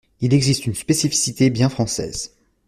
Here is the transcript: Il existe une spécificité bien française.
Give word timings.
Il 0.19 0.33
existe 0.33 0.65
une 0.65 0.73
spécificité 0.73 1.51
bien 1.51 1.69
française. 1.69 2.35